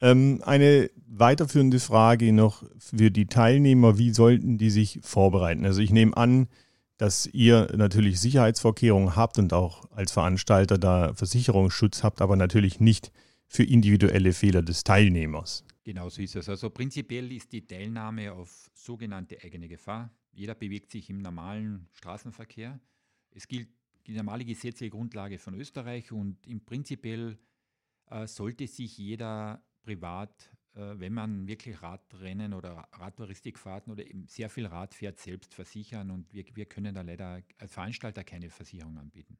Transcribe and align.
Ähm, 0.00 0.40
eine 0.44 0.90
weiterführende 1.06 1.80
Frage 1.80 2.32
noch 2.32 2.64
für 2.78 3.10
die 3.10 3.26
Teilnehmer, 3.26 3.98
wie 3.98 4.12
sollten 4.12 4.56
die 4.56 4.70
sich 4.70 5.00
vorbereiten? 5.02 5.66
Also 5.66 5.80
ich 5.80 5.90
nehme 5.90 6.16
an, 6.16 6.48
dass 6.96 7.26
ihr 7.26 7.72
natürlich 7.76 8.20
Sicherheitsvorkehrungen 8.20 9.16
habt 9.16 9.38
und 9.38 9.52
auch 9.52 9.90
als 9.90 10.12
Veranstalter 10.12 10.78
da 10.78 11.14
Versicherungsschutz 11.14 12.02
habt, 12.02 12.20
aber 12.20 12.36
natürlich 12.36 12.80
nicht 12.80 13.10
für 13.46 13.64
individuelle 13.64 14.32
Fehler 14.32 14.62
des 14.62 14.84
Teilnehmers. 14.84 15.64
Genau 15.82 16.08
so 16.08 16.22
ist 16.22 16.36
es. 16.36 16.48
Also 16.48 16.70
prinzipiell 16.70 17.32
ist 17.32 17.52
die 17.52 17.66
Teilnahme 17.66 18.32
auf 18.32 18.70
sogenannte 18.74 19.38
eigene 19.42 19.66
Gefahr. 19.66 20.10
Jeder 20.32 20.54
bewegt 20.54 20.90
sich 20.90 21.10
im 21.10 21.18
normalen 21.18 21.88
Straßenverkehr. 21.92 22.78
Es 23.32 23.48
gilt 23.48 23.68
die 24.06 24.12
normale 24.12 24.44
gesetzliche 24.44 24.90
Grundlage 24.90 25.38
von 25.38 25.54
Österreich 25.54 26.12
und 26.12 26.46
im 26.46 26.64
prinzipiell 26.64 27.38
äh, 28.10 28.26
sollte 28.26 28.66
sich 28.66 28.98
jeder 28.98 29.62
privat, 29.90 30.50
äh, 30.74 30.98
wenn 31.00 31.12
man 31.12 31.48
wirklich 31.48 31.82
Radrennen 31.82 32.54
oder 32.54 32.88
Radtouristikfahrten 32.92 33.92
oder 33.92 34.06
eben 34.06 34.26
sehr 34.28 34.48
viel 34.48 34.66
Rad 34.66 34.94
fährt, 34.94 35.18
selbst 35.18 35.52
versichern 35.52 36.10
und 36.10 36.32
wir, 36.32 36.44
wir 36.54 36.66
können 36.66 36.94
da 36.94 37.00
leider 37.02 37.42
als 37.58 37.72
Veranstalter 37.72 38.22
keine 38.22 38.50
Versicherung 38.50 38.96
anbieten. 38.98 39.36